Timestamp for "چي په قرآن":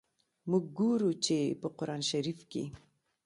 1.25-2.01